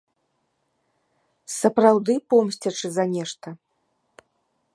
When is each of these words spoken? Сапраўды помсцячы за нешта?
Сапраўды 1.59 2.13
помсцячы 2.33 2.87
за 2.97 3.03
нешта? 3.17 3.47